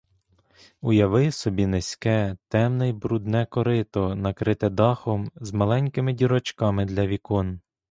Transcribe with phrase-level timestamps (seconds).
[0.81, 7.59] Уяви собі низьке, темне й брудне корито, накрите дахом, з маленькими дірочками для вікон.